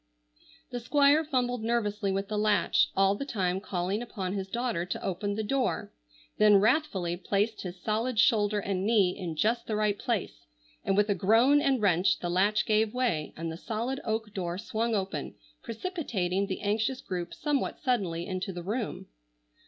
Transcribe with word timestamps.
The 0.71 0.79
Squire 0.79 1.23
fumbled 1.23 1.61
nervously 1.61 2.11
with 2.11 2.27
the 2.27 2.37
latch, 2.39 2.89
all 2.95 3.13
the 3.13 3.23
time 3.23 3.61
calling 3.61 4.01
upon 4.01 4.33
his 4.33 4.47
daughter 4.47 4.83
to 4.83 5.03
open 5.05 5.35
the 5.35 5.43
door; 5.43 5.91
then 6.39 6.55
wrathfully 6.57 7.15
placed 7.15 7.61
his 7.61 7.79
solid 7.79 8.17
shoulder 8.17 8.59
and 8.59 8.83
knee 8.83 9.15
in 9.15 9.35
just 9.35 9.67
the 9.67 9.75
right 9.75 9.95
place, 9.95 10.47
and 10.83 10.97
with 10.97 11.07
a 11.11 11.13
groan 11.13 11.61
and 11.61 11.83
wrench 11.83 12.17
the 12.17 12.31
latch 12.31 12.65
gave 12.65 12.95
way, 12.95 13.31
and 13.37 13.51
the 13.51 13.57
solid 13.57 13.99
oak 14.03 14.33
door 14.33 14.57
swung 14.57 14.95
open, 14.95 15.35
precipitating 15.61 16.47
the 16.47 16.61
anxious 16.61 16.99
group 16.99 17.31
somewhat 17.31 17.79
suddenly 17.79 18.25
into 18.25 18.51
the 18.51 18.63
room. 18.63 19.05